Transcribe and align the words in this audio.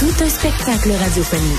Tout 0.00 0.24
un 0.24 0.30
spectacle 0.30 0.92
radiophonique. 0.92 1.58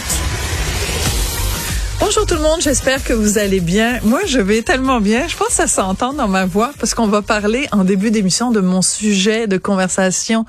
Bonjour 1.99 2.25
tout 2.25 2.34
le 2.34 2.41
monde, 2.41 2.59
j'espère 2.59 3.03
que 3.03 3.13
vous 3.13 3.38
allez 3.38 3.59
bien. 3.59 3.99
Moi, 4.02 4.21
je 4.25 4.39
vais 4.39 4.63
tellement 4.63 4.99
bien. 4.99 5.27
Je 5.27 5.38
pense 5.38 5.49
que 5.49 5.53
ça 5.53 5.67
s'entend 5.67 6.11
dans 6.13 6.27
ma 6.27 6.45
voix 6.45 6.71
parce 6.79 6.95
qu'on 6.95 7.05
va 7.05 7.21
parler 7.21 7.67
en 7.71 7.84
début 7.84 8.09
d'émission 8.09 8.49
de 8.49 8.59
mon 8.59 8.81
sujet 8.81 9.45
de 9.45 9.59
conversation 9.59 10.48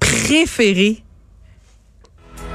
préféré. 0.00 1.04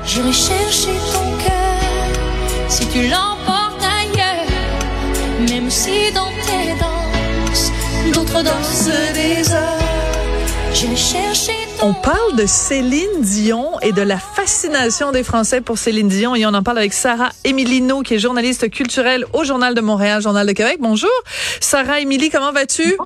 J'irai 0.07 0.33
chercher 0.33 0.97
ton 1.13 1.37
cœur 1.37 2.67
si 2.67 2.87
tu 2.87 3.03
l'emportes 3.09 3.83
ailleurs, 3.83 5.51
même 5.51 5.69
si 5.69 6.11
dans 6.15 6.31
tes 6.47 6.79
danses, 6.79 7.71
d'autres 8.11 8.41
dansent 8.41 8.89
des 9.13 9.53
heures. 9.53 9.77
J'irai 10.73 10.95
chercher 10.95 11.60
On 11.83 11.93
parle 11.95 12.35
de 12.35 12.45
Céline 12.45 13.21
Dion 13.21 13.79
et 13.79 13.91
de 13.91 14.03
la 14.03 14.19
fascination 14.19 15.11
des 15.11 15.23
Français 15.23 15.61
pour 15.61 15.79
Céline 15.79 16.09
Dion 16.09 16.35
et 16.35 16.45
on 16.45 16.53
en 16.53 16.61
parle 16.61 16.77
avec 16.77 16.93
Sarah 16.93 17.31
Emilino 17.43 18.03
qui 18.03 18.13
est 18.13 18.19
journaliste 18.19 18.69
culturelle 18.69 19.25
au 19.33 19.43
Journal 19.43 19.73
de 19.73 19.81
Montréal, 19.81 20.21
Journal 20.21 20.45
de 20.45 20.51
Québec. 20.51 20.77
Bonjour. 20.79 21.09
Sarah 21.59 21.99
Émilie, 21.99 22.29
comment 22.29 22.51
vas-tu? 22.51 22.97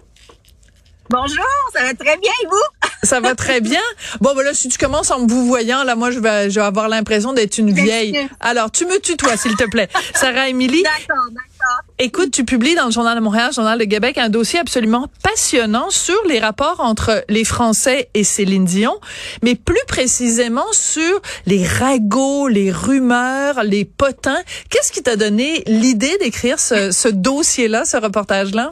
Bonjour, 1.09 1.45
ça 1.73 1.83
va 1.83 1.93
très 1.93 2.17
bien 2.17 2.31
et 2.43 2.47
vous? 2.47 2.87
Ça 3.03 3.19
va 3.21 3.35
très 3.35 3.61
bien. 3.61 3.79
Bon, 4.19 4.33
ben 4.35 4.43
là, 4.43 4.53
si 4.53 4.67
tu 4.67 4.77
commences 4.77 5.11
en 5.11 5.19
me 5.19 5.29
vous 5.29 5.45
voyant, 5.45 5.83
là, 5.83 5.95
moi, 5.95 6.09
je 6.09 6.19
vais, 6.19 6.49
je 6.49 6.59
vais 6.59 6.65
avoir 6.65 6.89
l'impression 6.89 7.31
d'être 7.31 7.59
une 7.59 7.71
vieille. 7.71 8.27
Alors, 8.39 8.71
tu 8.71 8.85
me 8.85 8.99
tutoies, 8.99 9.37
s'il 9.37 9.55
te 9.55 9.65
plaît. 9.65 9.87
Sarah 10.15 10.49
Émilie, 10.49 10.81
D'accord, 10.81 11.25
d'accord. 11.29 11.54
Écoute, 11.99 12.31
tu 12.31 12.45
publies 12.45 12.75
dans 12.75 12.85
le 12.85 12.91
Journal 12.91 13.15
de 13.15 13.23
Montréal, 13.23 13.51
Journal 13.53 13.79
de 13.79 13.85
Québec, 13.85 14.17
un 14.17 14.29
dossier 14.29 14.59
absolument 14.59 15.07
passionnant 15.23 15.89
sur 15.89 16.17
les 16.27 16.39
rapports 16.39 16.79
entre 16.79 17.23
les 17.29 17.43
Français 17.43 18.09
et 18.13 18.23
Céline 18.23 18.65
Dion, 18.65 18.99
mais 19.43 19.55
plus 19.55 19.81
précisément 19.87 20.71
sur 20.71 21.21
les 21.45 21.65
ragots, 21.65 22.47
les 22.47 22.71
rumeurs, 22.71 23.63
les 23.63 23.85
potins. 23.85 24.41
Qu'est-ce 24.69 24.91
qui 24.91 25.03
t'a 25.03 25.15
donné 25.15 25.63
l'idée 25.67 26.17
d'écrire 26.19 26.59
ce, 26.59 26.91
ce 26.91 27.07
dossier-là, 27.07 27.85
ce 27.85 27.97
reportage-là? 27.97 28.71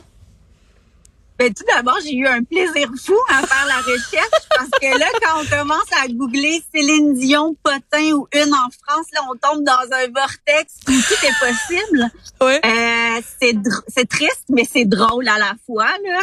Ben, 1.39 1.53
tout 1.53 1.63
d'abord, 1.67 1.97
j'ai 2.03 2.15
eu 2.15 2.27
un 2.27 2.43
plaisir 2.43 2.89
fou 3.03 3.15
à 3.29 3.45
faire 3.45 3.65
la 3.67 3.77
recherche 3.77 4.47
parce 4.49 4.69
que 4.69 4.99
là, 4.99 5.05
quand 5.21 5.41
on 5.41 5.45
commence 5.45 5.91
à 6.03 6.07
googler 6.07 6.61
Céline 6.73 7.15
Dion, 7.15 7.55
Potin 7.63 8.11
ou 8.13 8.27
une 8.33 8.53
en 8.53 8.69
France, 8.69 9.07
là, 9.13 9.21
on 9.29 9.35
tombe 9.35 9.63
dans 9.63 9.73
un 9.73 10.07
vortex 10.13 10.75
où 10.87 10.91
tout 10.91 11.25
est 11.25 11.39
possible. 11.39 12.09
Ouais. 12.41 12.61
Euh, 12.63 13.21
c'est 13.41 13.55
c'est 13.87 14.07
triste, 14.07 14.45
mais 14.49 14.67
c'est 14.71 14.85
drôle 14.85 15.27
à 15.27 15.39
la 15.39 15.53
fois. 15.65 15.89
Là. 16.05 16.21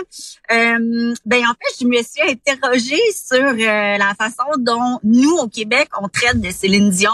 Euh, 0.53 1.14
ben 1.27 1.44
en 1.44 1.55
fait, 1.55 1.81
je 1.81 1.86
me 1.86 2.03
suis 2.03 2.22
interrogée 2.22 3.00
sur 3.12 3.38
euh, 3.38 3.98
la 3.98 4.14
façon 4.16 4.44
dont 4.58 5.00
nous 5.03 5.36
au 5.38 5.48
Québec 5.48 5.88
on 6.00 6.08
traite 6.08 6.41
de 6.41 6.50
Céline 6.50 6.91
Dion 6.91 7.11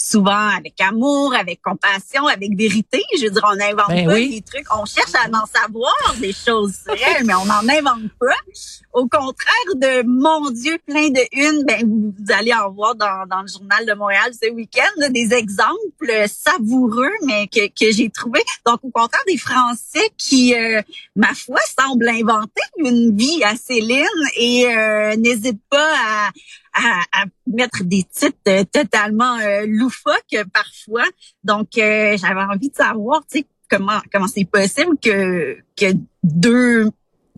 souvent 0.00 0.48
avec 0.56 0.80
amour, 0.80 1.34
avec 1.34 1.60
compassion, 1.62 2.26
avec 2.26 2.56
vérité. 2.56 3.02
Je 3.18 3.24
veux 3.24 3.30
dire, 3.30 3.44
on 3.44 3.56
n'invente 3.56 3.88
Ben 3.88 4.06
pas 4.06 4.14
oui. 4.14 4.30
des 4.30 4.42
trucs. 4.42 4.66
On 4.74 4.84
cherche 4.84 5.14
à 5.14 5.28
en 5.28 5.46
savoir 5.46 5.94
des 6.18 6.32
choses 6.32 6.74
elle, 6.86 7.24
mais 7.24 7.34
on 7.34 7.44
n'en 7.44 7.68
invente 7.68 8.10
pas. 8.18 8.34
Au 8.92 9.06
contraire 9.06 9.74
de 9.76 10.02
mon 10.06 10.50
Dieu, 10.50 10.78
plein 10.86 11.10
de 11.10 11.20
une, 11.32 11.64
ben 11.64 11.82
vous, 11.86 12.12
allez 12.30 12.52
en 12.54 12.70
voir 12.70 12.94
dans, 12.94 13.26
dans 13.28 13.42
le 13.42 13.48
journal 13.48 13.86
de 13.86 13.92
Montréal 13.94 14.32
ce 14.32 14.50
week-end 14.50 15.10
des 15.10 15.32
exemples 15.32 16.26
savoureux, 16.26 17.12
mais 17.24 17.46
que, 17.46 17.66
que 17.68 17.92
j'ai 17.92 18.10
trouvé. 18.10 18.40
Donc 18.66 18.80
au 18.82 18.90
contraire 18.90 19.22
des 19.26 19.36
Français 19.36 20.10
qui, 20.16 20.54
euh, 20.54 20.80
ma 21.14 21.34
foi, 21.34 21.58
semblent 21.78 22.08
inventer 22.08 22.62
une 22.78 23.16
vie 23.16 23.42
à 23.44 23.54
Céline 23.56 24.06
et 24.36 24.66
euh, 24.66 25.16
n'hésitent 25.16 25.62
pas 25.68 25.92
à, 25.94 26.30
à, 26.82 27.22
à 27.22 27.24
mettre 27.46 27.84
des 27.84 28.04
titres 28.04 28.36
euh, 28.48 28.64
totalement 28.72 29.36
euh, 29.38 29.64
loufoques 29.66 30.14
euh, 30.34 30.44
parfois. 30.52 31.04
Donc 31.44 31.76
euh, 31.78 32.16
j'avais 32.20 32.42
envie 32.42 32.70
de 32.70 32.76
savoir, 32.76 33.20
tu 33.30 33.38
sais, 33.40 33.46
comment 33.70 34.00
comment 34.12 34.26
c'est 34.28 34.44
possible 34.44 34.96
que 35.02 35.56
que 35.76 35.92
deux 36.24 36.86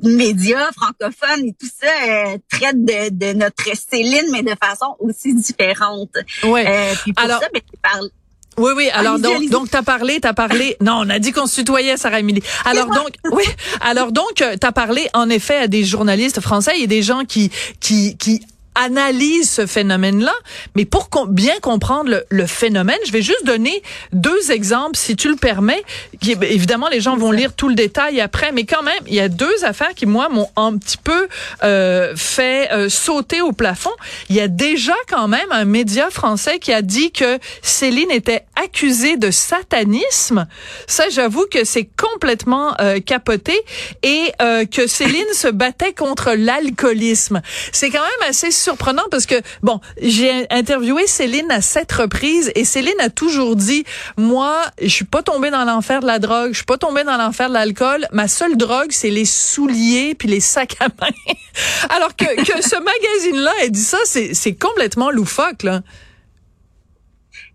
médias 0.02 0.70
francophones 0.72 1.46
et 1.46 1.52
tout 1.52 1.68
ça 1.80 1.86
euh, 2.08 2.38
traitent 2.50 2.84
de, 2.84 3.10
de 3.10 3.32
notre 3.34 3.64
Céline, 3.76 4.26
mais 4.32 4.42
de 4.42 4.54
façon 4.62 4.96
aussi 4.98 5.34
différente. 5.34 6.10
Ouais. 6.44 6.64
Euh, 6.66 6.94
puis 7.02 7.12
pour 7.12 7.24
Alors- 7.24 7.40
ça, 7.40 7.48
ben, 7.52 7.60
parle- 7.82 8.10
Oui, 8.58 8.72
oui. 8.76 8.88
Alors 8.90 9.14
Allez-y, 9.14 9.22
donc, 9.22 9.36
allez-y. 9.36 9.50
donc 9.50 9.70
t'as 9.70 9.82
parlé, 9.82 10.18
t'as 10.20 10.32
parlé. 10.32 10.76
Non, 10.80 11.02
on 11.04 11.10
a 11.10 11.18
dit 11.18 11.32
qu'on 11.32 11.46
se 11.46 11.56
tutoyait, 11.60 11.96
Sarah 11.96 12.20
Émilie. 12.20 12.42
Alors 12.64 12.86
donc, 12.90 13.10
oui. 13.30 13.44
Alors 13.80 14.12
donc, 14.12 14.42
t'as 14.60 14.72
parlé 14.72 15.08
en 15.14 15.28
effet 15.30 15.56
à 15.56 15.68
des 15.68 15.84
journalistes 15.84 16.40
français 16.40 16.80
et 16.80 16.86
des 16.86 17.02
gens 17.02 17.24
qui 17.24 17.50
qui 17.80 18.16
qui 18.16 18.44
analysent 18.74 19.50
ce 19.50 19.66
phénomène-là. 19.66 20.34
Mais 20.74 20.84
pour 20.84 21.10
com- 21.10 21.28
bien 21.30 21.58
comprendre 21.60 22.10
le, 22.10 22.24
le 22.30 22.46
phénomène, 22.46 22.98
je 23.06 23.12
vais 23.12 23.22
juste 23.22 23.44
donner 23.44 23.82
deux 24.12 24.50
exemples, 24.50 24.96
si 24.96 25.16
tu 25.16 25.28
le 25.28 25.36
permets. 25.36 25.82
Qui, 26.20 26.32
évidemment, 26.42 26.88
les 26.88 27.00
gens 27.00 27.16
vont 27.16 27.32
lire 27.32 27.52
tout 27.54 27.68
le 27.68 27.74
détail 27.74 28.20
après, 28.20 28.52
mais 28.52 28.64
quand 28.64 28.82
même, 28.82 28.94
il 29.06 29.14
y 29.14 29.20
a 29.20 29.28
deux 29.28 29.64
affaires 29.64 29.94
qui 29.94 30.06
moi 30.06 30.28
m'ont 30.28 30.48
un 30.56 30.76
petit 30.76 30.96
peu 30.96 31.28
euh, 31.62 32.14
fait 32.16 32.70
euh, 32.72 32.88
sauter 32.88 33.40
au 33.40 33.52
plafond. 33.52 33.90
Il 34.28 34.36
y 34.36 34.40
a 34.40 34.48
déjà 34.48 34.94
quand 35.08 35.28
même 35.28 35.50
un 35.50 35.64
média 35.64 36.10
français 36.10 36.58
qui 36.58 36.72
a 36.72 36.82
dit 36.82 37.10
que 37.12 37.38
Céline 37.62 38.10
était 38.10 38.44
accusée 38.62 39.16
de 39.16 39.30
satanisme. 39.30 40.46
Ça, 40.86 41.04
j'avoue 41.10 41.46
que 41.50 41.64
c'est 41.64 41.88
complètement 41.96 42.74
euh, 42.80 43.00
capoté 43.00 43.58
et 44.02 44.32
euh, 44.40 44.64
que 44.64 44.86
Céline 44.86 45.24
se 45.34 45.48
battait 45.48 45.92
contre 45.92 46.32
l'alcoolisme. 46.36 47.42
C'est 47.72 47.90
quand 47.90 48.00
même 48.02 48.28
assez 48.28 48.50
surprenant 48.62 49.04
parce 49.10 49.26
que 49.26 49.34
bon, 49.62 49.80
j'ai 50.00 50.46
interviewé 50.50 51.06
Céline 51.06 51.50
à 51.50 51.60
sept 51.60 51.92
reprises 51.92 52.50
et 52.54 52.64
Céline 52.64 53.00
a 53.00 53.10
toujours 53.10 53.56
dit 53.56 53.84
moi, 54.16 54.62
je 54.80 54.88
suis 54.88 55.04
pas 55.04 55.22
tombée 55.22 55.50
dans 55.50 55.64
l'enfer 55.64 56.00
de 56.00 56.06
la 56.06 56.18
drogue, 56.18 56.50
je 56.52 56.56
suis 56.56 56.64
pas 56.64 56.78
tombée 56.78 57.04
dans 57.04 57.16
l'enfer 57.16 57.48
de 57.48 57.54
l'alcool, 57.54 58.06
ma 58.12 58.28
seule 58.28 58.56
drogue 58.56 58.90
c'est 58.90 59.10
les 59.10 59.24
souliers 59.24 60.14
puis 60.14 60.28
les 60.28 60.40
sacs 60.40 60.76
à 60.80 60.86
main. 60.86 61.34
Alors 61.90 62.16
que 62.16 62.24
que 62.24 62.62
ce 62.62 62.76
magazine 62.76 63.42
là 63.42 63.52
ait 63.62 63.70
dit 63.70 63.82
ça, 63.82 63.98
c'est 64.04 64.34
c'est 64.34 64.54
complètement 64.54 65.10
loufoque 65.10 65.62
là. 65.62 65.80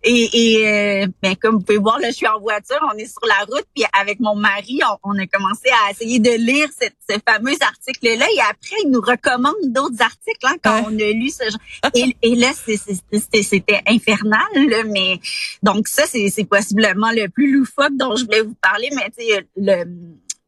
Et, 0.10 0.30
et 0.34 0.68
euh, 1.04 1.08
ben, 1.22 1.36
comme 1.36 1.56
vous 1.56 1.62
pouvez 1.62 1.78
voir, 1.78 2.00
là, 2.00 2.10
je 2.10 2.16
suis 2.16 2.28
en 2.28 2.40
voiture, 2.40 2.80
on 2.94 2.98
est 2.98 3.06
sur 3.06 3.26
la 3.28 3.44
route, 3.46 3.66
puis 3.76 3.84
avec 4.00 4.20
mon 4.20 4.36
mari, 4.36 4.80
on, 5.04 5.12
on 5.12 5.20
a 5.20 5.28
commencé 5.28 5.70
à 5.86 5.92
essayer 5.92 6.20
de 6.20 6.30
lire 6.32 6.70
cette, 6.80 6.96
ce 7.10 7.18
fameux 7.28 7.56
article-là, 7.60 8.26
et 8.34 8.40
après, 8.40 8.78
il 8.86 8.90
nous 8.92 9.02
recommande 9.02 9.56
d'autres 9.66 10.02
articles 10.02 10.46
hein, 10.46 10.56
quand 10.64 10.78
Ouais. 10.78 10.84
on 10.88 11.00
a 11.00 11.12
lu 11.12 11.30
ce 11.30 11.44
genre. 11.44 11.92
Et, 11.96 12.16
et 12.22 12.36
là, 12.36 12.52
c'était 12.56 13.82
infernal, 13.88 14.42
là, 14.70 14.84
mais 14.86 15.20
donc 15.64 15.88
ça, 15.88 16.04
c'est 16.06 16.30
c'est 16.30 16.46
possiblement 16.46 17.12
le 17.12 17.28
plus 17.30 17.52
loufoque 17.52 17.96
dont 17.98 18.16
je 18.16 18.26
voulais 18.26 18.42
vous 18.42 18.56
parler, 18.62 18.90
mais 18.96 19.10
tu 19.18 19.26
sais, 19.26 19.46
le 19.58 19.84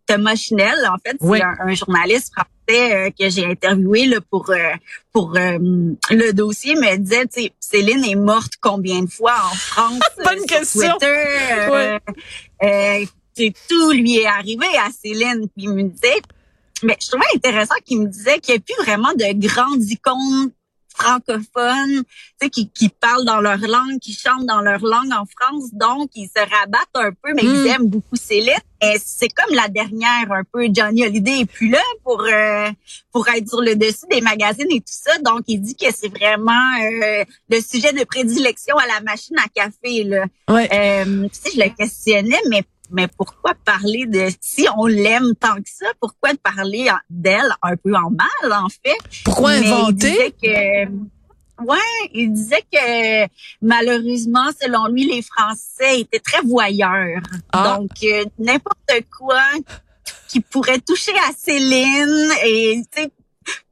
Thomas 0.09 0.35
Chinel, 0.35 0.75
en 0.87 0.97
fait, 1.05 1.15
c'est 1.19 1.27
Oui. 1.27 1.41
un, 1.41 1.55
un 1.67 1.73
journaliste 1.75 2.33
français 2.33 2.47
euh, 3.07 3.09
que 3.17 3.29
j'ai 3.29 3.45
interviewé 3.45 4.05
là, 4.07 4.17
pour 4.29 4.49
euh, 4.49 4.73
pour 5.13 5.35
euh, 5.37 5.57
le 5.59 6.31
dossier, 6.33 6.75
me 6.75 6.97
disait, 6.97 7.27
tu 7.27 7.41
sais, 7.43 7.53
Céline 7.59 8.03
est 8.03 8.15
morte 8.15 8.53
combien 8.61 9.01
de 9.03 9.09
fois 9.09 9.35
en 9.51 9.55
France 9.55 9.99
Bonne 10.23 10.45
question. 10.45 10.91
Twitter, 10.99 11.97
tout 13.69 13.91
lui 13.91 14.17
est 14.17 14.25
arrivé 14.25 14.67
à 14.85 14.89
Céline, 14.91 15.47
puis 15.55 15.63
il 15.65 15.69
me 15.73 15.83
disait, 15.83 16.21
mais 16.83 16.97
je 17.01 17.07
trouvais 17.09 17.25
intéressant 17.35 17.75
qu'il 17.85 18.01
me 18.01 18.07
disait 18.07 18.39
qu'il 18.39 18.55
n'y 18.55 18.59
a 18.59 18.61
plus 18.61 18.83
vraiment 18.85 19.13
de 19.13 19.47
grandes 19.47 19.83
icônes 19.83 20.51
francophones, 20.95 22.03
tu 22.03 22.05
sais, 22.41 22.49
qui, 22.49 22.69
qui 22.69 22.89
parlent 22.89 23.23
dans 23.25 23.39
leur 23.39 23.57
langue, 23.59 23.99
qui 24.01 24.13
chantent 24.13 24.45
dans 24.45 24.61
leur 24.61 24.81
langue 24.81 25.11
en 25.13 25.25
France, 25.25 25.69
donc 25.73 26.09
ils 26.15 26.27
se 26.27 26.39
rabattent 26.41 26.95
un 26.95 27.11
peu, 27.11 27.33
mais 27.35 27.43
Mm. 27.43 27.55
ils 27.55 27.67
aiment 27.67 27.87
beaucoup 27.87 28.15
Céline. 28.15 28.53
C'est 28.81 29.29
comme 29.29 29.55
la 29.55 29.67
dernière, 29.67 30.31
un 30.31 30.43
peu 30.51 30.67
Johnny 30.71 31.03
Hallyday 31.03 31.41
est 31.41 31.45
plus 31.45 31.69
là 31.69 31.81
pour 32.03 32.21
euh, 32.21 32.69
pour 33.11 33.27
être 33.27 33.47
sur 33.47 33.61
le 33.61 33.75
dessus 33.75 34.05
des 34.09 34.21
magazines 34.21 34.67
et 34.71 34.79
tout 34.79 34.85
ça. 34.87 35.17
Donc 35.19 35.41
il 35.47 35.61
dit 35.61 35.75
que 35.75 35.87
c'est 35.93 36.09
vraiment 36.09 36.51
euh, 36.81 37.23
le 37.49 37.61
sujet 37.61 37.91
de 37.93 38.03
prédilection 38.05 38.77
à 38.77 38.87
la 38.87 39.01
machine 39.01 39.35
à 39.37 39.47
café 39.49 40.03
là. 40.03 40.25
Ouais. 40.49 40.69
Euh, 40.73 41.27
tu 41.27 41.39
sais, 41.39 41.51
je 41.55 41.59
le 41.59 41.69
questionnais, 41.75 42.39
mais 42.49 42.63
mais 42.91 43.07
pourquoi 43.07 43.53
parler 43.65 44.05
de 44.07 44.29
si 44.41 44.67
on 44.77 44.87
l'aime 44.87 45.35
tant 45.39 45.55
que 45.55 45.69
ça, 45.69 45.85
pourquoi 45.99 46.31
parler 46.41 46.89
d'elle 47.09 47.53
un 47.61 47.75
peu 47.75 47.93
en 47.95 48.09
mal 48.09 48.51
en 48.51 48.69
fait? 48.69 48.97
Pourquoi 49.23 49.59
Mais 49.59 49.67
inventer? 49.67 50.33
que 50.41 50.85
Ouais, 51.65 52.09
il 52.13 52.33
disait 52.33 52.63
que 52.71 53.27
malheureusement, 53.61 54.49
selon 54.61 54.87
lui, 54.87 55.05
les 55.05 55.21
Français 55.21 56.01
étaient 56.01 56.19
très 56.19 56.41
voyeurs. 56.41 57.21
Ah. 57.53 57.77
Donc, 57.77 57.91
euh, 58.03 58.25
n'importe 58.37 58.91
quoi 59.17 59.41
qui 60.27 60.39
pourrait 60.41 60.79
toucher 60.79 61.13
à 61.27 61.31
Céline 61.37 62.31
et 62.45 62.81
tu 62.93 63.01
sais, 63.01 63.11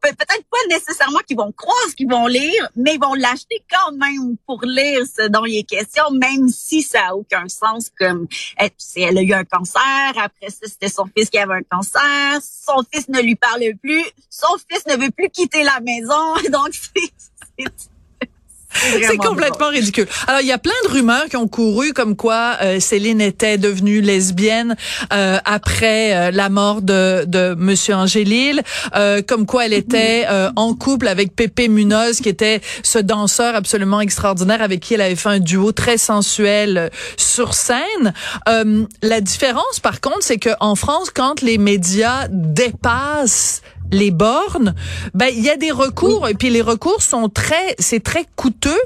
peut- 0.01 0.09
peut-être 0.17 0.43
pas 0.49 0.57
nécessairement 0.69 1.19
qu'ils 1.19 1.37
vont 1.37 1.51
croire 1.51 1.77
ce 1.89 1.95
qu'ils 1.95 2.09
vont 2.09 2.25
lire, 2.25 2.67
mais 2.75 2.95
ils 2.95 2.99
vont 2.99 3.13
l'acheter 3.13 3.63
quand 3.71 3.91
même 3.91 4.37
pour 4.47 4.61
lire 4.63 5.01
ce 5.05 5.27
dont 5.27 5.45
il 5.45 5.59
est 5.59 5.63
question, 5.63 6.05
même 6.11 6.49
si 6.49 6.81
ça 6.81 7.09
a 7.09 7.13
aucun 7.13 7.47
sens. 7.47 7.91
Comme 7.99 8.27
elle, 8.57 8.71
si 8.77 9.01
elle 9.01 9.17
a 9.19 9.21
eu 9.21 9.33
un 9.33 9.43
cancer, 9.45 9.81
après 10.15 10.49
ça 10.49 10.65
c'était 10.67 10.89
son 10.89 11.05
fils 11.15 11.29
qui 11.29 11.37
avait 11.37 11.55
un 11.55 11.63
cancer, 11.69 12.39
son 12.41 12.83
fils 12.91 13.07
ne 13.07 13.21
lui 13.21 13.35
parle 13.35 13.61
plus, 13.81 14.03
son 14.29 14.55
fils 14.69 14.85
ne 14.87 14.95
veut 14.95 15.11
plus 15.11 15.29
quitter 15.29 15.63
la 15.63 15.79
maison, 15.79 16.33
donc 16.51 16.69
c'est 16.73 17.11
c'est- 17.57 19.17
complètement 19.17 19.69
ridicule. 19.69 20.05
Alors, 20.27 20.41
il 20.41 20.47
y 20.47 20.51
a 20.51 20.59
plein 20.59 20.73
de 20.85 20.91
rumeurs 20.91 21.25
qui 21.29 21.37
ont 21.37 21.47
couru 21.47 21.93
comme 21.93 22.15
quoi 22.15 22.57
euh, 22.61 22.79
Céline 22.79 23.21
était 23.21 23.57
devenue 23.57 24.01
lesbienne 24.01 24.75
euh, 25.13 25.39
après 25.45 26.15
euh, 26.15 26.31
la 26.31 26.49
mort 26.49 26.83
de, 26.83 27.23
de 27.25 27.55
Monsieur 27.57 27.95
Angélil, 27.95 28.61
euh, 28.95 29.23
comme 29.25 29.47
quoi 29.47 29.65
elle 29.65 29.73
était 29.73 30.25
euh, 30.29 30.51
en 30.55 30.75
couple 30.75 31.07
avec 31.07 31.35
Pépé 31.35 31.69
Munoz, 31.69 32.19
qui 32.21 32.29
était 32.29 32.61
ce 32.83 32.99
danseur 32.99 33.55
absolument 33.55 33.99
extraordinaire 34.01 34.61
avec 34.61 34.81
qui 34.81 34.93
elle 34.93 35.01
avait 35.01 35.15
fait 35.15 35.29
un 35.29 35.39
duo 35.39 35.71
très 35.71 35.97
sensuel 35.97 36.77
euh, 36.77 36.89
sur 37.15 37.55
scène. 37.55 38.13
Euh, 38.47 38.85
la 39.01 39.21
différence, 39.21 39.79
par 39.81 40.01
contre, 40.01 40.21
c'est 40.21 40.37
que 40.37 40.51
en 40.59 40.75
France, 40.75 41.09
quand 41.09 41.41
les 41.41 41.57
médias 41.57 42.27
dépassent 42.29 43.61
les 43.91 44.11
bornes, 44.11 44.75
ben 45.13 45.29
il 45.33 45.43
y 45.43 45.49
a 45.49 45.57
des 45.57 45.71
recours 45.71 46.27
et 46.27 46.33
puis 46.33 46.49
les 46.49 46.61
recours 46.61 47.01
sont 47.01 47.29
très 47.29 47.75
c'est 47.79 48.03
très 48.03 48.25
coûteux 48.35 48.81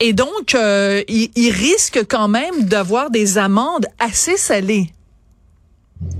et 0.00 0.12
donc 0.12 0.54
euh, 0.54 1.02
ils, 1.08 1.50
risquent 1.50 2.06
quand 2.08 2.28
même 2.28 2.64
d'avoir 2.64 3.10
des 3.10 3.38
amendes 3.38 3.86
assez 3.98 4.36
salées. 4.36 4.90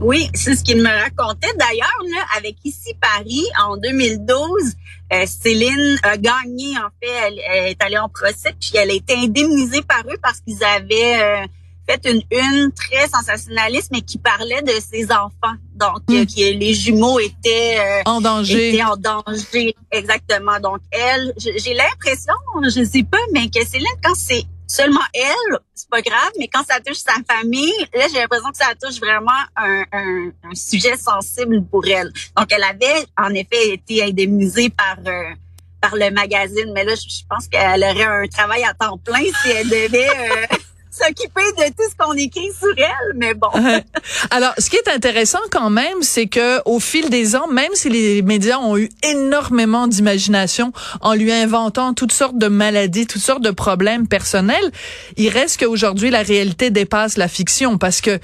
Oui, 0.00 0.30
c'est 0.34 0.56
ce 0.56 0.64
qu'il 0.64 0.78
me 0.82 0.88
racontait 0.88 1.52
d'ailleurs 1.58 2.26
avec 2.36 2.56
ici 2.64 2.94
Paris 3.00 3.44
en 3.62 3.76
2012. 3.76 4.72
euh, 5.12 5.26
Céline 5.26 5.98
a 6.02 6.16
gagné 6.16 6.76
en 6.78 6.88
fait, 7.02 7.12
elle, 7.26 7.40
elle 7.50 7.70
est 7.72 7.82
allée 7.82 7.98
en 7.98 8.08
procès 8.08 8.54
puis 8.58 8.72
elle 8.74 8.90
a 8.90 8.94
été 8.94 9.14
indemnisée 9.14 9.82
par 9.82 10.02
eux 10.08 10.18
parce 10.22 10.40
qu'ils 10.40 10.62
avaient 10.64 11.20
euh, 11.20 11.46
fait 11.88 12.00
une 12.10 12.22
une 12.30 12.72
très 12.72 13.08
sensationnaliste 13.08 13.90
mais 13.92 14.00
qui 14.02 14.18
parlait 14.18 14.62
de 14.62 14.72
ses 14.80 15.06
enfants. 15.10 15.56
Donc 15.74 16.00
Hmm. 16.08 16.14
euh, 16.16 16.24
qui 16.24 16.52
les 16.54 16.74
jumeaux 16.74 17.18
étaient 17.20 17.76
euh, 17.78 18.02
En 18.06 18.20
danger. 18.20 18.70
était 18.70 18.82
en 18.82 18.96
danger 18.96 19.74
exactement. 19.90 20.58
Donc 20.60 20.78
elle, 20.90 21.32
j'ai 21.38 21.74
l'impression, 21.74 22.34
je 22.64 22.84
sais 22.84 23.02
pas, 23.04 23.18
mais 23.32 23.48
que 23.48 23.64
Céline 23.66 23.86
quand 24.02 24.14
c'est 24.14 24.44
seulement 24.68 25.00
elle, 25.14 25.58
c'est 25.74 25.88
pas 25.88 26.02
grave, 26.02 26.32
mais 26.38 26.48
quand 26.48 26.64
ça 26.66 26.80
touche 26.80 26.96
sa 26.96 27.14
famille, 27.32 27.72
là 27.94 28.06
j'ai 28.12 28.18
l'impression 28.18 28.50
que 28.50 28.56
ça 28.56 28.72
touche 28.80 28.98
vraiment 28.98 29.30
un, 29.56 29.82
un, 29.92 30.30
un 30.50 30.54
sujet 30.54 30.96
sensible 30.96 31.64
pour 31.66 31.86
elle. 31.86 32.12
Donc 32.36 32.46
elle 32.50 32.64
avait 32.64 33.06
en 33.16 33.30
effet 33.30 33.74
été 33.74 34.02
indemnisée 34.02 34.70
par 34.70 34.96
euh, 35.06 35.22
par 35.80 35.94
le 35.94 36.10
magazine, 36.10 36.72
mais 36.74 36.82
là 36.84 36.94
je, 36.96 37.02
je 37.08 37.22
pense 37.30 37.46
qu'elle 37.48 37.84
aurait 37.84 38.02
un 38.24 38.26
travail 38.26 38.64
à 38.64 38.74
temps 38.74 38.98
plein 38.98 39.20
si 39.42 39.50
elle 39.50 39.68
devait 39.68 40.08
euh, 40.08 40.46
s'occuper 40.90 41.42
de 41.58 41.68
tout 41.68 41.90
ce 41.90 41.96
qu'on 41.98 42.14
écrit 42.14 42.50
sur 42.58 42.72
elle, 42.76 43.16
mais 43.16 43.34
bon. 43.34 43.48
Alors, 44.30 44.52
ce 44.58 44.70
qui 44.70 44.76
est 44.76 44.88
intéressant 44.88 45.40
quand 45.50 45.70
même, 45.70 46.02
c'est 46.02 46.26
que 46.26 46.60
au 46.64 46.80
fil 46.80 47.10
des 47.10 47.36
ans, 47.36 47.48
même 47.48 47.70
si 47.74 47.88
les 47.88 48.22
médias 48.22 48.58
ont 48.58 48.76
eu 48.76 48.88
énormément 49.02 49.86
d'imagination 49.86 50.72
en 51.00 51.14
lui 51.14 51.32
inventant 51.32 51.94
toutes 51.94 52.12
sortes 52.12 52.38
de 52.38 52.48
maladies, 52.48 53.06
toutes 53.06 53.22
sortes 53.22 53.42
de 53.42 53.50
problèmes 53.50 54.08
personnels, 54.08 54.70
il 55.16 55.28
reste 55.28 55.60
qu'aujourd'hui 55.60 56.10
la 56.10 56.22
réalité 56.22 56.70
dépasse 56.70 57.16
la 57.16 57.28
fiction 57.28 57.78
parce 57.78 58.00
que 58.00 58.18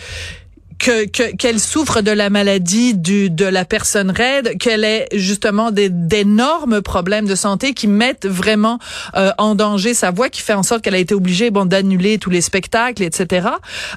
que 0.82 1.06
que- 1.06 1.34
qu'elle 1.36 1.60
souffre 1.60 2.00
de 2.02 2.10
la 2.10 2.28
maladie 2.28 2.94
du 2.94 3.30
de 3.30 3.44
la 3.44 3.64
personne 3.64 4.10
raide, 4.10 4.58
qu'elle 4.58 4.84
ait 4.84 5.06
justement 5.14 5.70
d'énormes 5.72 6.82
problèmes 6.82 7.26
de 7.26 7.36
santé 7.36 7.72
qui 7.72 7.86
mettent 7.86 8.26
vraiment 8.26 8.78
euh, 9.14 9.30
en 9.38 9.54
danger 9.54 9.94
sa 9.94 10.10
voix, 10.10 10.28
qui 10.28 10.42
fait 10.42 10.54
en 10.54 10.64
sorte 10.64 10.82
qu'elle 10.82 10.96
a 10.96 10.98
été 10.98 11.14
obligée 11.14 11.50
bon 11.50 11.66
d'annuler 11.66 12.18
tous 12.18 12.30
les 12.30 12.40
spectacles, 12.40 13.04
etc. 13.04 13.48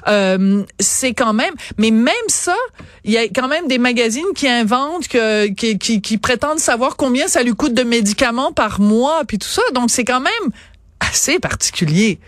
Euh, 0.06 0.62
c'est 0.78 1.12
quand 1.12 1.32
même, 1.32 1.54
mais 1.76 1.90
même 1.90 2.14
ça, 2.28 2.56
il 3.04 3.12
y 3.12 3.18
a 3.18 3.24
quand 3.24 3.48
même 3.48 3.66
des 3.66 3.78
magazines 3.78 4.32
qui 4.36 4.48
inventent 4.48 5.08
que 5.08 5.48
qui, 5.48 5.78
qui 5.78 6.00
qui 6.00 6.18
prétendent 6.18 6.60
savoir 6.60 6.96
combien 6.96 7.26
ça 7.26 7.42
lui 7.42 7.54
coûte 7.54 7.74
de 7.74 7.82
médicaments 7.82 8.52
par 8.52 8.80
mois, 8.80 9.22
puis 9.26 9.38
tout 9.38 9.48
ça. 9.48 9.62
Donc 9.74 9.90
c'est 9.90 10.04
quand 10.04 10.20
même 10.20 10.50
assez 11.00 11.40
particulier. 11.40 12.20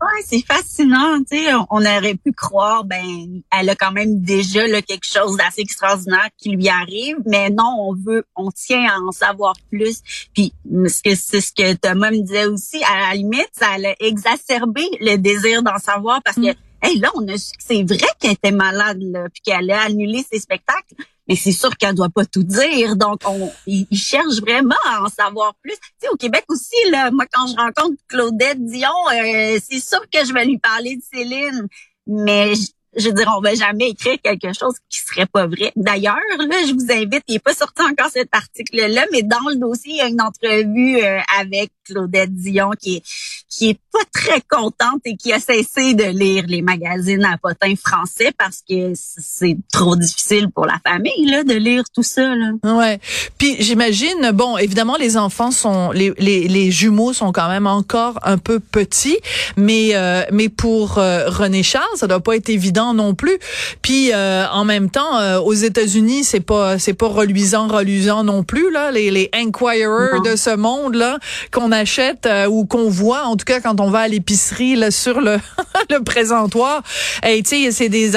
Ouais, 0.00 0.22
c'est 0.24 0.44
fascinant, 0.46 1.18
tu 1.28 1.36
sais, 1.38 1.52
on- 1.54 1.66
aurait 1.84 2.14
pu 2.14 2.32
croire 2.32 2.84
ben 2.84 3.42
elle 3.50 3.68
a 3.68 3.74
quand 3.74 3.90
même 3.90 4.20
déjà 4.20 4.64
là, 4.68 4.80
quelque 4.80 5.06
chose 5.06 5.36
d'assez 5.36 5.62
extraordinaire 5.62 6.28
qui 6.36 6.50
lui 6.50 6.68
arrive, 6.68 7.16
mais 7.26 7.50
non, 7.50 7.74
on 7.80 7.94
veut 7.94 8.24
on 8.36 8.50
tient 8.52 8.86
à 8.88 8.98
en 9.00 9.10
savoir 9.10 9.54
plus. 9.72 10.00
Puis 10.34 10.52
ce 10.86 11.02
que 11.02 11.16
c'est 11.16 11.40
ce 11.40 11.52
que 11.52 11.74
Thomas 11.74 12.12
me 12.12 12.20
disait 12.22 12.46
aussi 12.46 12.80
à 12.84 13.08
la 13.08 13.14
limite, 13.14 13.50
ça 13.52 13.70
a 13.70 13.94
exacerbé 13.98 14.82
le 15.00 15.16
désir 15.16 15.62
d'en 15.64 15.78
savoir 15.78 16.20
parce 16.24 16.36
que 16.36 16.54
hey, 16.82 16.98
là 17.00 17.10
on 17.16 17.26
a 17.26 17.36
su 17.36 17.50
que 17.56 17.64
c'est 17.66 17.82
vrai 17.82 18.06
qu'elle 18.20 18.32
était 18.32 18.52
malade 18.52 18.98
là, 19.00 19.24
puis 19.32 19.42
qu'elle 19.42 19.68
a 19.72 19.80
annulé 19.82 20.24
ses 20.30 20.38
spectacles. 20.38 20.94
Mais 21.28 21.36
c'est 21.36 21.52
sûr 21.52 21.76
qu'elle 21.76 21.94
doit 21.94 22.08
pas 22.08 22.24
tout 22.24 22.42
dire. 22.42 22.96
Donc, 22.96 23.20
on, 23.26 23.50
ils 23.66 23.86
ils 23.90 23.98
cherchent 23.98 24.40
vraiment 24.40 24.76
à 24.86 25.02
en 25.02 25.08
savoir 25.08 25.54
plus. 25.62 25.74
Tu 25.74 25.80
sais, 26.00 26.08
au 26.08 26.16
Québec 26.16 26.44
aussi, 26.48 26.90
là, 26.90 27.10
moi, 27.10 27.24
quand 27.30 27.46
je 27.46 27.56
rencontre 27.56 27.96
Claudette 28.08 28.64
Dion, 28.64 28.88
euh, 29.12 29.58
c'est 29.62 29.80
sûr 29.80 30.00
que 30.10 30.24
je 30.24 30.32
vais 30.32 30.44
lui 30.44 30.58
parler 30.58 30.96
de 30.96 31.02
Céline. 31.12 31.68
Mais 32.06 32.54
je, 32.98 33.08
veux 33.08 33.14
dire, 33.14 33.32
on 33.36 33.40
va 33.40 33.54
jamais 33.54 33.90
écrire 33.90 34.16
quelque 34.22 34.52
chose 34.52 34.74
qui 34.88 35.00
serait 35.00 35.26
pas 35.26 35.46
vrai. 35.46 35.72
D'ailleurs, 35.76 36.16
là, 36.38 36.56
je 36.66 36.72
vous 36.72 36.90
invite, 36.90 37.22
il 37.28 37.36
est 37.36 37.38
pas 37.38 37.54
sorti 37.54 37.82
encore 37.82 38.10
cet 38.10 38.28
article-là, 38.32 39.06
mais 39.12 39.22
dans 39.22 39.48
le 39.48 39.56
dossier, 39.56 39.94
il 39.94 39.96
y 39.96 40.00
a 40.00 40.08
une 40.08 40.20
entrevue 40.20 41.02
euh, 41.02 41.20
avec 41.38 41.70
Claudette 41.84 42.34
Dion 42.34 42.70
qui 42.78 42.96
est 42.96 43.02
qui 43.50 43.70
est 43.70 43.80
pas 43.92 44.04
très 44.12 44.42
contente 44.42 45.00
et 45.06 45.16
qui 45.16 45.32
a 45.32 45.40
cessé 45.40 45.94
de 45.94 46.04
lire 46.04 46.44
les 46.46 46.60
magazines 46.60 47.24
à 47.24 47.38
potins 47.38 47.74
français 47.76 48.30
parce 48.38 48.62
que 48.68 48.92
c'est 48.94 49.56
trop 49.72 49.96
difficile 49.96 50.50
pour 50.54 50.66
la 50.66 50.78
famille 50.86 51.26
là 51.26 51.44
de 51.44 51.54
lire 51.54 51.82
tout 51.94 52.02
ça 52.02 52.34
là. 52.34 52.50
Ouais. 52.62 53.00
Puis 53.38 53.56
j'imagine, 53.60 54.32
bon, 54.32 54.58
évidemment, 54.58 54.96
les 54.96 55.16
enfants 55.16 55.50
sont, 55.50 55.90
les, 55.92 56.12
les, 56.18 56.46
les 56.46 56.70
jumeaux 56.70 57.12
sont 57.12 57.32
quand 57.32 57.48
même 57.48 57.66
encore 57.66 58.18
un 58.22 58.38
peu 58.38 58.60
petits, 58.60 59.18
mais 59.56 59.90
euh, 59.94 60.24
mais 60.30 60.48
pour 60.48 60.98
euh, 60.98 61.28
René 61.28 61.62
Charles, 61.62 61.86
ça 61.96 62.06
doit 62.06 62.20
pas 62.20 62.36
être 62.36 62.50
évident 62.50 62.87
non 62.94 63.14
plus. 63.14 63.38
Puis 63.82 64.10
euh, 64.12 64.46
en 64.52 64.64
même 64.64 64.90
temps, 64.90 65.18
euh, 65.18 65.38
aux 65.38 65.54
États-Unis, 65.54 66.24
c'est 66.24 66.40
pas 66.40 66.78
c'est 66.78 66.94
pas 66.94 67.08
reluisant, 67.08 67.68
reluisant 67.68 68.24
non 68.24 68.42
plus 68.42 68.70
là. 68.70 68.90
Les 68.90 69.10
les 69.10 69.30
Inquirer 69.34 70.16
Non. 70.16 70.22
de 70.22 70.36
ce 70.36 70.54
monde 70.54 70.94
là 70.94 71.18
qu'on 71.52 71.72
achète 71.72 72.26
euh, 72.26 72.46
ou 72.46 72.64
qu'on 72.64 72.88
voit, 72.88 73.24
en 73.24 73.36
tout 73.36 73.44
cas 73.44 73.60
quand 73.60 73.80
on 73.80 73.90
va 73.90 74.00
à 74.00 74.08
l'épicerie 74.08 74.76
là 74.76 74.90
sur 74.90 75.20
le 75.20 75.38
le 75.90 76.02
présentoir. 76.02 76.82
Hey, 77.22 77.42
tu 77.42 77.64
sais, 77.64 77.70
c'est 77.72 77.88
des 77.88 78.12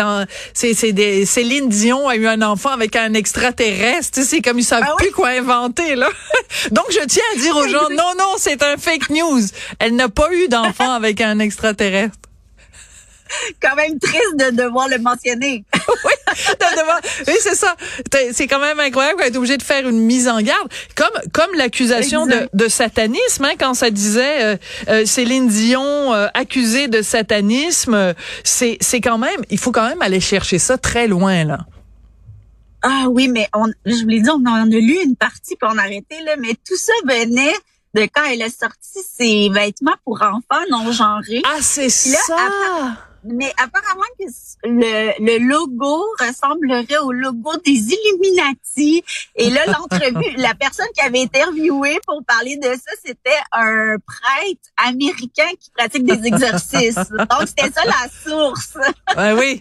c'est 0.53 0.73
c'est 0.73 0.91
des 0.93 1.25
Céline 1.25 1.69
Dion 1.69 2.07
a 2.07 2.15
eu 2.15 2.27
un 2.27 2.41
enfant 2.41 2.69
avec 2.69 2.95
un 2.95 3.13
extraterrestre, 3.13 4.11
tu 4.13 4.21
sais, 4.21 4.27
c'est 4.27 4.41
comme 4.41 4.59
ils 4.59 4.63
savent 4.63 4.83
Ah 4.85 4.93
oui? 4.99 5.05
plus 5.05 5.11
quoi 5.11 5.29
inventer 5.29 5.95
là. 5.95 6.09
Donc 6.71 6.85
je 6.89 7.05
tiens 7.05 7.23
à 7.35 7.39
dire 7.39 7.55
aux 7.55 7.67
gens 7.67 7.89
non 7.91 8.13
non, 8.17 8.33
c'est 8.37 8.61
un 8.63 8.77
fake 8.77 9.09
news. 9.09 9.41
Elle 9.79 9.95
n'a 9.95 10.09
pas 10.09 10.29
eu 10.33 10.47
d'enfant 10.47 10.91
avec 10.91 11.21
un 11.21 11.39
extraterrestre. 11.39 12.15
Quand 13.61 13.75
même 13.75 13.99
triste 13.99 14.35
de 14.37 14.55
devoir 14.55 14.87
le 14.87 14.97
mentionner. 14.99 15.63
T'as 16.59 16.71
devoir- 16.71 16.99
Oui, 17.27 17.33
c'est 17.41 17.55
ça. 17.55 17.75
C'est 18.33 18.47
quand 18.47 18.59
même 18.59 18.79
incroyable 18.79 19.19
qu'on 19.19 19.25
est 19.27 19.35
obligé 19.37 19.57
de 19.57 19.63
faire 19.63 19.87
une 19.87 19.99
mise 19.99 20.27
en 20.27 20.41
garde. 20.41 20.67
Comme 20.95 21.09
comme 21.33 21.53
l'accusation 21.55 22.25
de, 22.25 22.49
de 22.53 22.67
satanisme, 22.67 23.45
hein, 23.45 23.53
quand 23.59 23.73
ça 23.73 23.89
disait 23.89 24.43
euh, 24.43 24.57
euh, 24.89 25.05
Céline 25.05 25.47
Dion 25.47 26.13
euh, 26.13 26.27
accusée 26.33 26.87
de 26.87 27.01
satanisme, 27.01 28.13
c'est 28.43 28.77
c'est 28.81 29.01
quand 29.01 29.17
même, 29.17 29.41
il 29.49 29.57
faut 29.57 29.71
quand 29.71 29.87
même 29.87 30.01
aller 30.01 30.19
chercher 30.19 30.59
ça 30.59 30.77
très 30.77 31.07
loin 31.07 31.43
là. 31.43 31.59
Ah 32.83 33.05
oui, 33.09 33.27
mais 33.27 33.47
on, 33.53 33.67
je 33.85 34.01
vous 34.01 34.07
l'ai 34.07 34.21
dit, 34.21 34.29
on 34.29 34.43
en 34.47 34.63
a 34.63 34.65
lu 34.65 34.97
une 35.03 35.15
partie 35.15 35.55
puis 35.55 35.69
on 35.71 35.77
a 35.77 35.81
arrêté 35.81 36.19
là, 36.25 36.35
mais 36.39 36.55
tout 36.67 36.75
ça 36.77 36.93
venait 37.07 37.53
de 37.93 38.01
quand 38.03 38.23
elle 38.23 38.41
a 38.41 38.49
sorti 38.49 38.99
ses 39.17 39.49
vêtements 39.49 39.95
pour 40.05 40.21
enfants 40.21 40.63
non 40.71 40.91
genrés. 40.91 41.41
Ah, 41.45 41.57
c'est 41.61 41.83
Là, 42.09 42.17
ça. 42.25 42.35
Mais 43.23 43.51
apparemment 43.57 44.03
que 44.19 44.25
le, 44.63 45.13
le 45.19 45.37
logo 45.39 46.05
ressemblerait 46.19 46.97
au 47.03 47.11
logo 47.11 47.51
des 47.65 47.71
Illuminati. 47.71 49.03
Et 49.35 49.49
là, 49.49 49.61
l'entrevue, 49.67 50.35
la 50.37 50.53
personne 50.53 50.87
qui 50.95 51.01
avait 51.01 51.21
interviewé 51.21 51.99
pour 52.05 52.23
parler 52.25 52.57
de 52.57 52.69
ça, 52.73 52.91
c'était 53.03 53.29
un 53.51 53.95
prêtre 54.05 54.61
américain 54.77 55.49
qui 55.59 55.71
pratique 55.71 56.05
des 56.05 56.27
exercices. 56.27 56.95
Donc, 57.11 57.47
c'était 57.47 57.71
ça 57.71 57.83
la 57.85 58.07
source. 58.23 58.77
Ouais, 59.17 59.33
oui. 59.33 59.59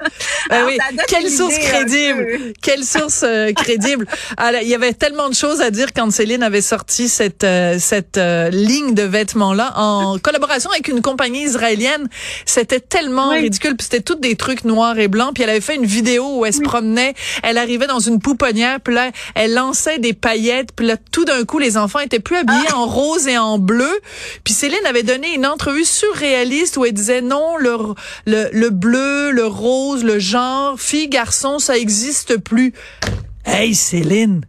Ben 0.48 0.66
oui. 0.66 0.78
Quelle 1.08 1.30
source 1.30 1.58
crédible. 1.58 2.52
Quelle 2.62 2.84
source 2.84 3.22
euh, 3.22 3.52
crédible. 3.56 4.06
Alors, 4.36 4.60
il 4.62 4.68
y 4.68 4.74
avait 4.74 4.92
tellement 4.92 5.28
de 5.28 5.34
choses 5.34 5.60
à 5.60 5.70
dire 5.70 5.88
quand 5.94 6.10
Céline 6.10 6.42
avait 6.42 6.62
sorti 6.62 7.08
cette, 7.08 7.44
euh, 7.44 7.78
cette 7.78 8.16
euh, 8.16 8.48
ligne 8.50 8.94
de 8.94 9.02
vêtements-là 9.02 9.72
en 9.76 10.18
collaboration 10.18 10.70
avec 10.70 10.88
une 10.88 11.02
compagnie 11.02 11.42
israélienne. 11.42 12.08
C'était 12.46 12.80
tellement 12.80 13.32
ridicule. 13.50 13.76
Puis 13.76 13.84
c'était 13.84 14.00
toutes 14.00 14.20
des 14.20 14.36
trucs 14.36 14.64
noirs 14.64 14.98
et 14.98 15.08
blancs. 15.08 15.34
Puis 15.34 15.42
elle 15.42 15.50
avait 15.50 15.60
fait 15.60 15.74
une 15.74 15.86
vidéo 15.86 16.38
où 16.38 16.46
elle 16.46 16.54
se 16.54 16.60
promenait. 16.60 17.14
Elle 17.42 17.58
arrivait 17.58 17.86
dans 17.86 17.98
une 17.98 18.20
pouponnière. 18.20 18.80
Puis 18.80 18.94
là, 18.94 19.10
elle 19.34 19.54
lançait 19.54 19.98
des 19.98 20.12
paillettes. 20.12 20.70
Puis 20.74 20.86
là, 20.86 20.96
tout 21.10 21.24
d'un 21.24 21.44
coup, 21.44 21.58
les 21.58 21.76
enfants 21.76 21.98
étaient 21.98 22.20
plus 22.20 22.36
habillés 22.36 22.68
ah. 22.70 22.78
en 22.78 22.86
rose 22.86 23.26
et 23.26 23.38
en 23.38 23.58
bleu. 23.58 23.90
Puis 24.44 24.54
Céline 24.54 24.86
avait 24.86 25.02
donné 25.02 25.34
une 25.34 25.46
entrevue 25.46 25.84
surréaliste 25.84 26.76
où 26.76 26.84
elle 26.84 26.92
disait 26.92 27.20
non, 27.20 27.56
le, 27.56 27.76
le, 28.26 28.48
le 28.52 28.70
bleu, 28.70 29.30
le 29.32 29.46
rose, 29.46 30.04
le 30.04 30.18
genre, 30.18 30.80
fille, 30.80 31.08
garçon, 31.08 31.58
ça 31.58 31.76
existe 31.76 32.36
plus. 32.38 32.72
Hey, 33.44 33.74
Céline! 33.74 34.42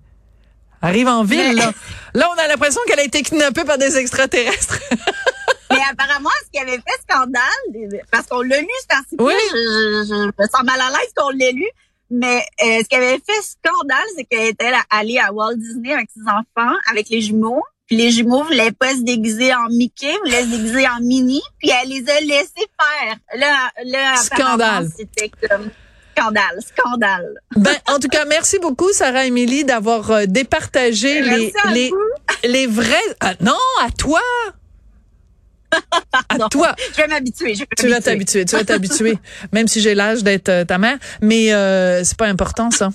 Arrive 0.82 1.08
en 1.08 1.24
ville, 1.24 1.56
là. 1.56 1.72
Là, 2.16 2.28
on 2.36 2.40
a 2.40 2.48
l'impression 2.48 2.82
qu'elle 2.88 3.00
a 3.00 3.04
été 3.04 3.22
kidnappée 3.22 3.64
par 3.64 3.78
des 3.78 3.98
extraterrestres. 3.98 4.80
Mais 5.72 5.84
apparemment, 5.92 6.30
ce 6.46 6.52
qui 6.52 6.60
avait 6.60 6.78
fait 6.78 7.02
scandale, 7.10 8.02
parce 8.12 8.28
qu'on 8.28 8.42
l'a 8.42 8.60
lu 8.60 8.68
cet 8.82 8.98
article, 8.98 9.24
oui. 9.24 9.34
je, 9.52 10.06
je, 10.08 10.26
me 10.26 10.48
sens 10.48 10.64
mal 10.64 10.80
à 10.80 10.90
l'aise 10.90 11.12
qu'on 11.16 11.30
l'ait 11.30 11.52
lu, 11.52 11.68
mais 12.10 12.44
euh, 12.64 12.80
ce 12.84 12.88
qui 12.88 12.96
avait 12.96 13.20
fait 13.26 13.42
scandale, 13.42 14.06
c'est 14.16 14.26
qu'elle 14.26 14.50
était 14.50 14.72
allée 14.90 15.18
à 15.18 15.32
Walt 15.32 15.56
Disney 15.56 15.94
avec 15.94 16.10
ses 16.14 16.22
enfants, 16.24 16.76
avec 16.90 17.10
les 17.10 17.22
jumeaux. 17.22 17.64
Puis 17.88 17.98
les 17.98 18.12
jumeaux 18.12 18.44
voulaient 18.44 18.72
pas 18.72 18.92
se 18.92 19.02
déguiser 19.02 19.54
en 19.54 19.68
Mickey, 19.70 20.14
voulaient 20.24 20.44
se 20.44 20.48
déguiser 20.48 20.88
en 20.88 21.02
Minnie, 21.02 21.42
puis 21.60 21.70
elle 21.70 21.90
les 21.90 22.10
a 22.10 22.20
laissés 22.22 22.52
faire. 22.56 23.18
Là, 23.36 23.70
là 23.86 24.16
scandale. 24.16 24.88
C'était 24.96 25.32
comme 25.50 25.70
scandale, 26.16 26.60
scandale. 26.62 27.34
Ben, 27.56 27.76
en 27.88 28.00
tout 28.00 28.08
cas, 28.08 28.26
merci 28.26 28.60
beaucoup, 28.60 28.92
Sarah 28.94 29.26
Émilie, 29.26 29.66
d'avoir 29.66 30.12
euh, 30.12 30.26
départagé 30.26 31.22
les, 31.22 31.54
les, 31.74 31.92
les 32.44 32.68
vrais. 32.68 32.96
Ah, 33.20 33.34
non, 33.42 33.58
à 33.82 33.90
toi! 33.92 34.22
à 36.30 36.50
toi. 36.50 36.76
Je 36.92 36.98
vais 36.98 37.08
m'habituer. 37.08 37.56
Tu 37.78 37.88
vas 37.88 38.02
t'habituer. 38.02 38.46
Tu 38.46 38.56
vas 38.56 38.64
t'habituer. 38.64 39.18
Même 39.52 39.68
si 39.68 39.82
j'ai 39.82 39.96
l'âge 39.96 40.24
d'être 40.24 40.50
euh, 40.50 40.66
ta 40.66 40.78
mère. 40.78 40.98
Mais 41.22 41.54
euh, 41.54 42.04
c'est 42.04 42.18
pas 42.18 42.28
important, 42.28 42.72
ça. 42.72 42.90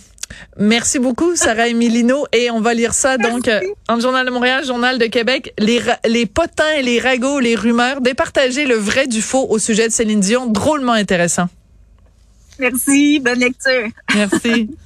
Merci 0.59 0.99
beaucoup, 0.99 1.37
Sarah 1.37 1.68
Emilino. 1.68 2.26
Et 2.33 2.50
on 2.50 2.61
va 2.61 2.75
lire 2.75 2.95
ça, 2.95 3.16
donc, 3.16 3.49
euh, 3.49 3.61
en 3.88 4.00
Journal 4.00 4.26
de 4.26 4.30
Montréal, 4.30 4.64
Journal 4.64 4.99
de 4.99 5.06
Québec. 5.06 5.54
Les, 5.59 5.80
les 6.06 6.26
potins 6.26 6.73
et 6.76 6.83
les 6.83 6.99
ragots, 6.99 7.38
les 7.38 7.54
rumeurs, 7.54 8.00
départager 8.00 8.66
le 8.66 8.75
vrai 8.75 9.06
du 9.06 9.23
faux 9.23 9.47
au 9.49 9.59
sujet 9.59 9.88
de 9.88 9.92
Céline 9.92 10.21
Dion. 10.21 10.47
Drôlement 10.47 10.92
intéressant. 10.92 11.49
Merci. 12.59 13.21
Bonne 13.21 13.38
lecture. 13.38 13.88
Merci. 14.14 14.71